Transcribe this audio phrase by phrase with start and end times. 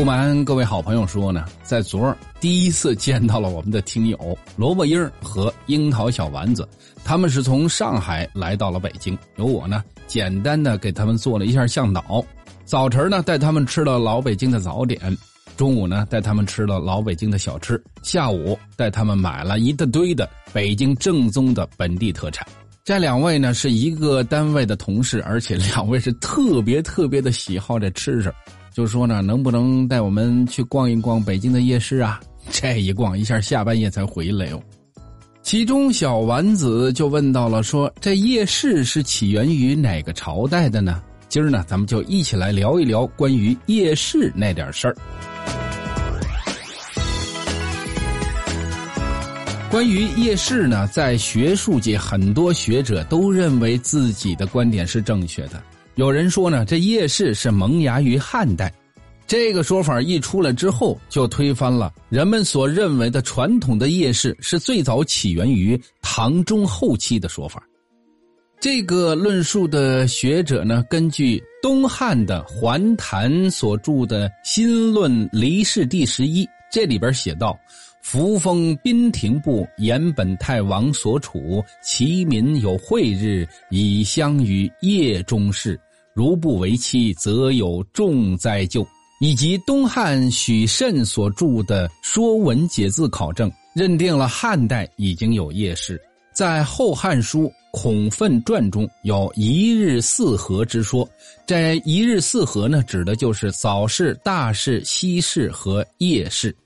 [0.00, 6.66] 不瞒各位好朋友说呢，在昨儿第一次见到了我们的听友萝卜缨和樱桃小丸子，
[7.04, 12.24] 他们是从上海来到了北京，由我呢简单的给他们做了一下向导。
[12.64, 15.14] 早晨呢带他们吃了老北京的早点，
[15.54, 22.48] 中午呢带他们吃了老北京的小吃，下午带他们买了一大堆的北京正宗的本地特产。
[22.84, 28.32] 这两位呢是一个单位的同事，而且两位是特别特别的喜好这吃食。
[28.80, 32.18] 就说呢，能不能带我们去逛一逛北京的夜市啊？
[32.50, 34.62] 这一逛一下，下半夜才回来哟。
[35.42, 41.02] 其中小丸子就问到了，说这夜市是起源于哪个朝代的呢？
[41.28, 44.96] 今儿呢，咱们就一起来聊一聊关于夜市那点事儿。
[49.70, 55.62] 关于夜市呢，在学术界很多学者都认为自己的观点是正确的。
[56.00, 58.72] 有人说呢，这夜市是萌芽于汉代，
[59.26, 67.62] 这个说法一出来之后，就推翻了人们所认为的传统的夜市是最早起源于唐中后期的说法。
[68.58, 77.54] 这个论述的学者呢，根据东汉的桓谭所著的《新论离世》第十一，这里边写道。
[78.02, 85.78] 扶风宾亭部延本太王所处，其民有会日，以相于夜中事。
[86.14, 88.86] 如不为妻，则有重灾咎。
[89.22, 96.00] 以及东汉许慎所著的《说文解字考证》，认定了汉代已经有夜市。
[96.32, 101.06] 在《后汉书·孔奋传》中有一日四合之说，
[101.46, 106.56] 这一日四合呢，指的就是早市、大市、西市和夜市。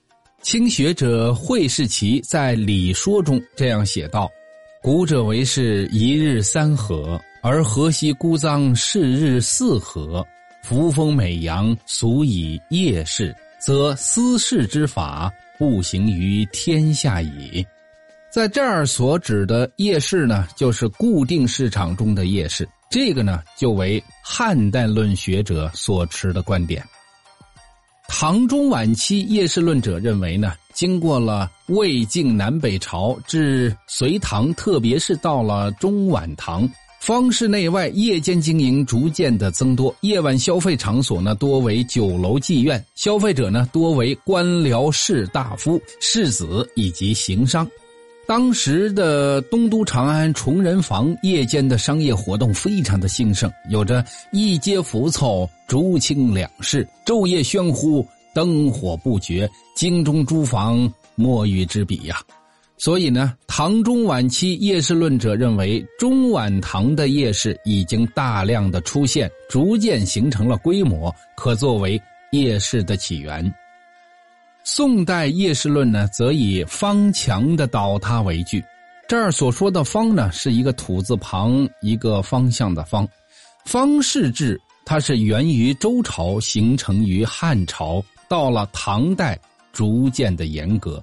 [0.41, 4.29] 清学者惠世奇在《礼说》中这样写道
[4.81, 10.25] ：“古者为是一日三合，而河西孤臧是日四合。
[10.63, 17.63] 扶风美阳，俗以夜市，则私事之法不行于天下矣。”
[18.33, 22.67] 在这儿所指的夜市呢，就是固定市场中的夜市。
[22.89, 26.83] 这个呢，就为汉代论学者所持的观点。
[28.07, 36.67] 唐中晚期夜市论者认为呢，经过了魏晋南北朝至隋唐，特别是到了中晚唐，
[37.05, 47.69] 方式内外夜间经营逐渐的增多，夜晚消费场所呢多为酒楼妓院，消费者呢多为官僚士大夫、士子以及行商。
[48.25, 62.19] 当时的东都长安崇仁坊夜间的商业活动非常的兴盛，有着一街浮凑、竹青两市、昼夜喧呼、灯火不绝、京中诸房莫与之比呀。
[62.77, 71.99] 所以呢，唐中晚期夜市论者认为，中晚唐的夜市已经大量的出现，逐渐形成了规模，可作为
[72.31, 73.53] 夜市的起源。
[74.63, 78.63] 宋代夜市论呢，则以方墙的倒塌为据。
[79.07, 83.07] 这儿所说的“方”呢，是一个土字旁一个方向的“方”。
[83.63, 89.39] 方式制它是源于周朝，形成于汉朝，到了唐代
[89.71, 91.01] 逐渐的严格。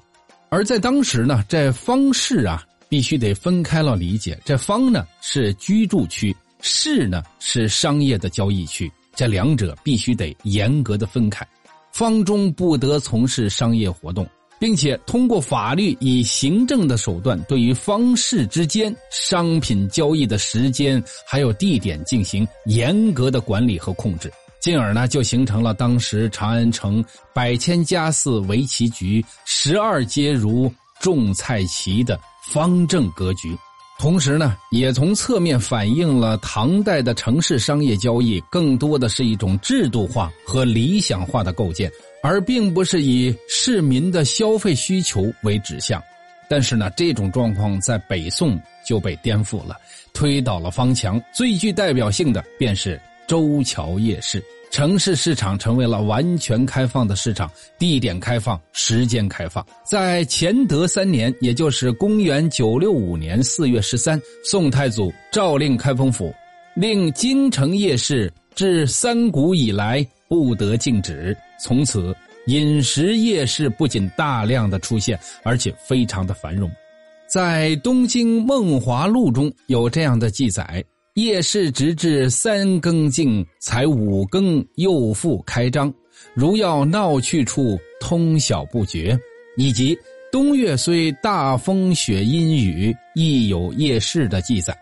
[0.53, 4.39] 而在当时呢，这方式啊，必须得分开了理解。
[4.45, 11.43] 这方呢是居住区，市呢是商业的交易区，这两者必须得严格的分开。
[11.91, 24.31] 方中不得从事商业活动，并且通过法律以行政的手段，对于方式之间商品交易的时间还有地点进行严格的管理和控制，
[24.63, 33.55] 进而呢就形成了当时长安城百千家寺围棋局十二街如种菜旗的方正格局。
[33.99, 41.91] 同时呢，也从侧面反映了唐代的城市商业交易更多的是一种制度化和理想化的构建，
[42.21, 46.03] 而并不是以市民的消费需求为指向。
[46.49, 49.77] 但是呢，这种状况在北宋就被颠覆了，
[50.13, 51.21] 推倒了方墙。
[51.33, 53.01] 最具代表性的便是
[53.33, 54.45] 周桥夜市。
[54.71, 59.67] 城市市场成为了完全开放的市场，地点开放，时间开放。
[59.87, 66.31] 在乾德三年，也就是公元九六五年四月十三，宋太祖诏令开封府，
[66.75, 71.35] 令京城夜市至三古以来不得禁止。
[71.59, 72.15] 从此，
[72.49, 76.71] 饮食夜市不仅大量的出现，而且非常的繁荣。
[77.27, 80.85] 在《东京梦华录》中有这样的记载。
[81.15, 85.93] 夜市直至三更尽，才五更又复开张。
[86.33, 89.19] 如要闹去处，通晓不绝。
[89.59, 89.95] 以及
[90.31, 94.75] 冬月虽大风雪阴雨，亦有夜市的记载。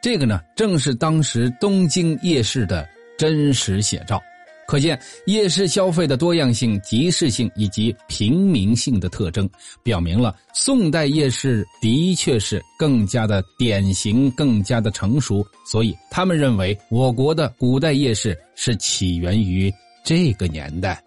[0.00, 2.88] 这个呢，正是当时东京夜市的
[3.18, 4.22] 真实写照。
[4.72, 9.46] 可见夜市消费的多样性、集市性以及平民性的特征，
[9.82, 15.46] 表明了宋代夜市的确是更加的典型、更加的成熟。
[15.66, 19.70] 所以，他们认为我国的古代夜市是起源于
[20.02, 20.98] 这个年代。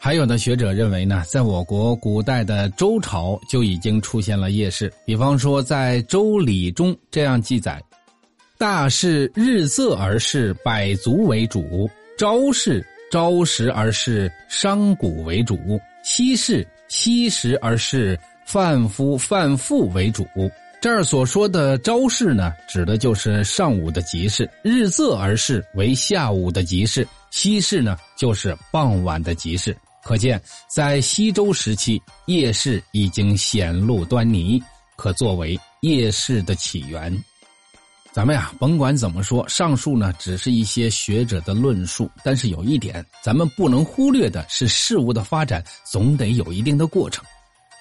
[0.00, 7.80] 还有的学者认为呢，在我国古代的周朝就已经出现了夜市，比方说在《周礼》中这样记载
[8.58, 15.56] ：“大市日色而市，百足为主。”朝市朝食而市，商贾为主；
[16.04, 18.16] 夕市夕食而市，
[18.46, 20.24] 贩夫贩妇为主。
[20.80, 29.76] 这儿所说的朝市呢，指的就是上午的集市；日色而市为下午的集市；夕市呢，就是傍晚的集市。
[30.04, 30.40] 可见，
[30.72, 34.62] 在西周时期，夜市已经显露端倪，
[34.96, 37.12] 可作为夜市的起源。
[38.14, 47.24] 咱们呀，甭管怎么说，上述呢只是一些学者的论述，但是有一点，咱们不能忽略的是，事物的发展总得有一定的过程。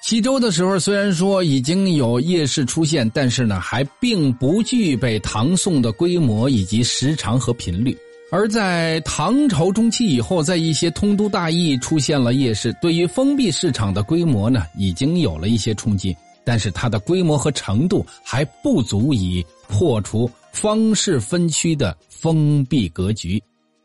[0.02, 7.96] 西周的时候，虽然说已经有夜市出现，但是呢，还并不具备唐宋的规模以及时长和频率。
[8.32, 16.18] 而在唐朝中期以后，在一些通都大邑出现了夜市，对于封闭市场的规模呢，已经有了一些冲击。
[16.44, 23.42] 但是它的规模和程度还不足以破除方式分区的封闭格局。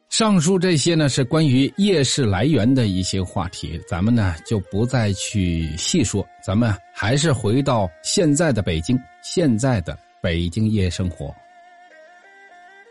[0.08, 6.26] 上述这些呢是关于夜市来源的一些话题，咱们呢就不再去细说。
[6.42, 11.34] 咱们还是回到现在的北京，现在的北京夜生活。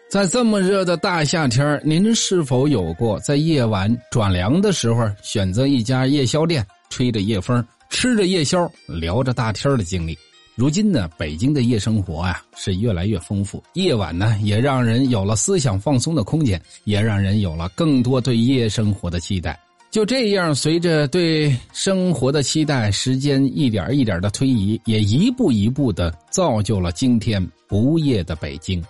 [0.10, 7.66] 在这么热的大夏天，您是否有过在夜晚转凉的时候，选择一家夜宵店，吹着夜风？
[7.90, 10.18] 吃着夜宵，聊着大天的经历。
[10.56, 19.60] 如今呢，北京的夜生活啊是越来越丰富，夜晚呢也让人有了思想放松的空间，也让人有了更多对夜生活的期待。
[19.92, 28.84] 就这样，随着对生活的期待，时间一点一点的推移，也一步一步的造就了今天不夜的北京。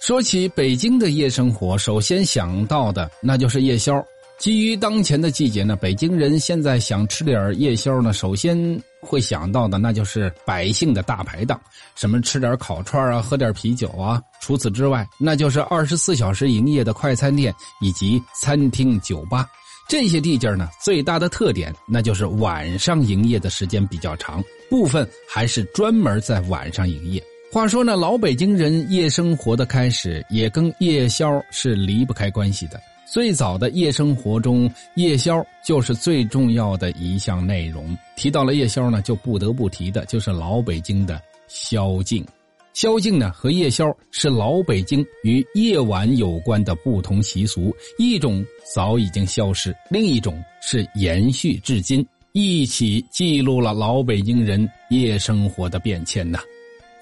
[0.00, 3.94] 说起北京的夜生活，首先想到的那就是夜宵。
[4.42, 8.58] 基于当前的季节呢，北京人现在想吃点夜宵呢，首先
[9.00, 11.60] 会想到的那就是百姓的大排档，
[11.94, 14.20] 什么吃点烤串啊，喝点啤酒啊。
[14.40, 19.46] 除此之外，那就是二十四小时营业的快餐店以及餐厅、酒吧。
[19.88, 27.22] 这些地界呢，最大的特点那就是晚上营业的时间比较长，部分还是专门在晚上营业。
[27.52, 32.80] 话说呢，老北京人夜生活的开始也跟夜宵是离不开关系的。
[33.04, 37.94] 最早的夜生活中，夜宵就是最重要的一项内容。
[38.16, 42.24] 提到了夜宵呢，就不得不提的就是老北京的宵禁。
[42.72, 48.42] 宵禁呢和夜宵是老北京与夜晚有关的不同习俗，一种
[48.74, 52.02] 早已经消失，另一种是延续至今，
[52.32, 56.40] 一起记录了老北京人夜生活的变迁呐。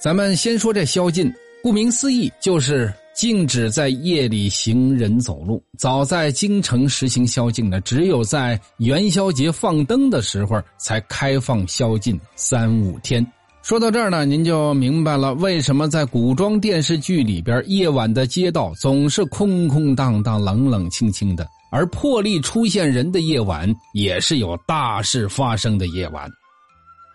[0.01, 1.33] 咱们先说这宵禁，
[1.63, 2.93] 顾名思义就是。
[3.13, 5.63] 禁止在夜里行人走路。
[5.77, 13.27] 早在京城实行宵禁呢，只有在元宵节放灯的时候才开放宵禁三五天。
[13.63, 26.27] 说到这儿呢，您就明白了为什么在古装电视剧里边，夜晚的街道总是空空荡荡、冷冷清清的，而破例出现人的夜晚也是有大事发生的夜晚。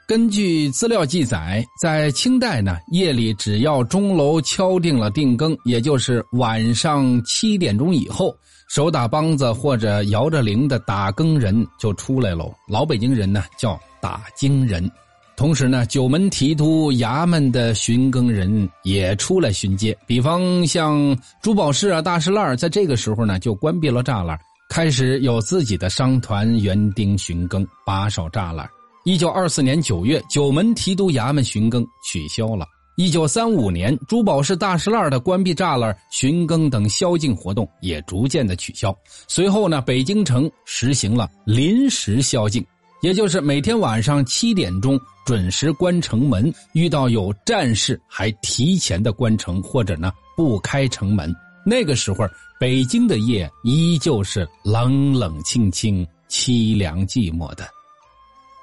[0.08, 8.36] 根据资料记载，在清代呢，夜里只要钟楼敲定了定更，也就是晚上七点钟以后，
[8.70, 12.54] 手打梆子或者摇着铃的打更人就出来喽。
[12.68, 14.88] 老北京人呢叫打更人，
[15.36, 19.98] 同时呢，九门提督衙门的巡更人也出来巡街。
[20.06, 28.70] 比方像珠宝市啊、大石烂在这个时候呢就关闭了栅栏，开始有自己的商团园丁巡更，把守栅栏。
[29.06, 32.66] 一九二四年九月，九门提督衙门巡更取消了。
[32.98, 38.92] 一九三五年，珠宝市大石栏的关闭栅栏、巡更等宵禁活动也逐渐的取消。
[39.28, 42.66] 随后呢，北京城实行了临时宵禁，
[43.04, 51.32] 也就是每天晚上七点钟准时关城门，遇到有战事还提前的关城，或者呢不开城门。
[51.64, 52.28] 那个时候，
[52.60, 57.68] 北京的夜依旧是冷冷清清、凄凉寂寞的。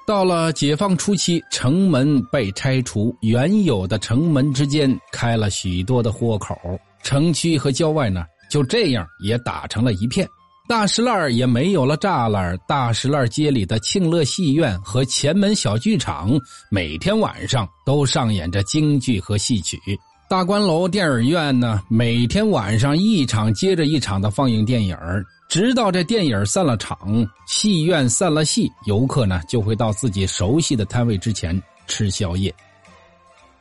[0.05, 6.57] 到了解放初期，城门被拆除，原有的城门之间开了许多的豁口，
[7.03, 10.27] 城区和郊外呢就这样也打成了一片。
[10.67, 16.31] 大石烂也没有了栅栏，大石烂街里的庆乐戏院和前门小剧场
[16.69, 19.77] 每天晚上都上演着京剧和戏曲。
[20.29, 24.97] 大观楼电影院呢，每天晚上一场接着一场的放映电影
[25.53, 26.97] 直到这电影散了场，
[27.45, 32.51] 戏院散了戏，游客呢就会到自己熟悉的摊位之前吃宵夜。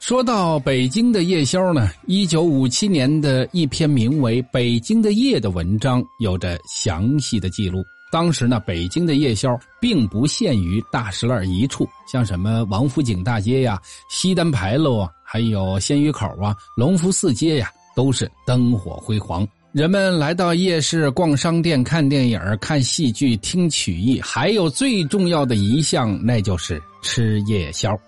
[0.00, 7.84] 说到北京的夜宵呢，一九五七年的一篇名为《北京的夜》的文章有着详细的记录。
[8.10, 19.46] 当时呢，北京的夜宵并不限于大石栏一处，像什么王府井大街呀、西单牌楼啊，还有鲜鱼口啊、隆福寺街呀，都是灯火辉煌。
[19.72, 27.98] 人们来到夜市逛商店、看电影、看戏剧、听曲艺，还有最重要的一项，那就是吃夜宵。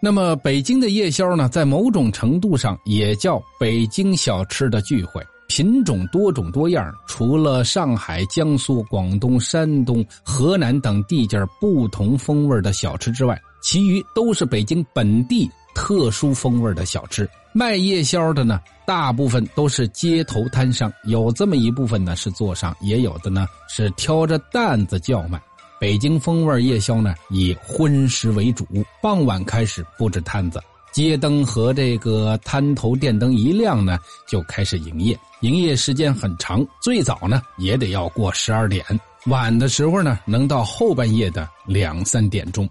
[0.00, 6.90] 那么，北京的夜宵呢，在某种程度上也叫北京小吃的聚会，品种多种多样。
[7.06, 17.28] 除了上海、江苏、广东、山东、河南等地界不同风味的小吃之外，其余都是北京本地特殊风味的小吃。
[17.52, 25.40] 卖夜宵的呢，大部分都是街头摊商，有这么一部分呢是坐上，也有的呢是挑着担子叫卖。
[25.80, 28.66] 北京风味夜宵呢，以荤食为主，
[29.02, 30.62] 傍晚开始布置摊子，
[30.92, 33.98] 街灯和这个摊头电灯一亮呢，
[34.28, 38.84] 就开始营业，营业时间很长，最早呢也得要过十二点，
[39.26, 42.68] 晚的时候呢能到后半夜的两三点钟。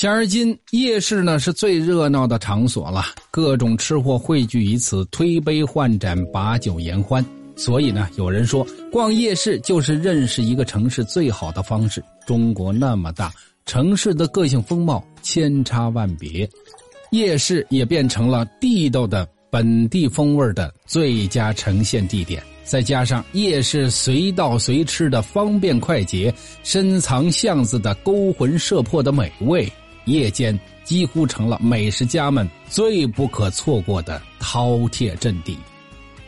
[0.00, 7.22] 现而今，夜市呢是最热闹的场所了，各种吃货汇聚于此，推杯换盏，把酒言欢。
[7.54, 12.02] 所以呢，有人说，逛夜市就是认识一个城市最好的方式。
[12.26, 13.30] 中国那么大，
[13.66, 16.48] 城市的个性风貌千差万别，
[17.10, 22.42] 夜市也变成了地道的本地风味的最佳呈现地点。
[22.64, 29.70] 再加上夜市随到随吃的方便快捷，深藏巷子的勾魂摄魄的美味。
[30.04, 35.56] 夜间几乎成了美食家们最不可错过的饕餮阵地。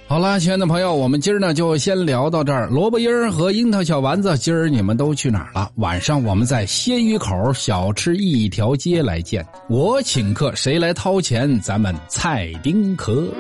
[0.07, 2.69] 好了，亲爱的朋友，我们今儿呢就先聊到这儿。
[2.69, 5.71] 萝卜缨儿和樱桃小丸子，今儿你们都去哪儿了？
[5.77, 11.59] 晚上我们在鲜鱼口小吃一条街来见，我请客，谁来掏钱？
[11.61, 13.27] 咱们菜丁壳。